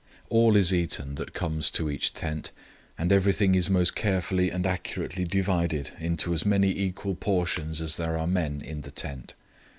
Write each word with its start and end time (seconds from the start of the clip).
"All 0.29 0.55
is 0.55 0.73
eaten 0.73 1.13
that 1.21 1.35
comes 1.35 1.69
to 1.69 1.87
each 1.87 2.11
tent, 2.15 2.49
and 2.97 3.11
everything 3.13 3.53
is 3.53 3.69
most 3.69 3.95
carefully 3.95 4.49
and 4.49 4.65
accurately 4.65 5.25
divided 5.25 5.91
into 5.99 6.33
as 6.33 6.43
many 6.43 6.71
equal 6.75 7.13
portions 7.13 7.79
as 7.81 7.97
there 7.97 8.17
are 8.17 8.25
men 8.25 8.61
in 8.61 8.81
the 8.81 8.89
tent. 8.89 9.35